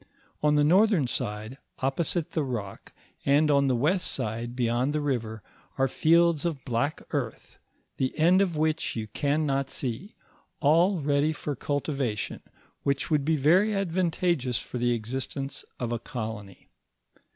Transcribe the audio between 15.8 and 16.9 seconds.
a colony.